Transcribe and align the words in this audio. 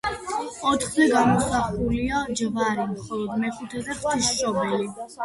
ოთხზე 0.67 1.05
გამოსახულია 1.11 2.21
ჯვარი 2.39 2.87
ხოლო 3.03 3.37
მეხუთეზე 3.43 3.99
ღვთისმშობელი. 4.01 4.89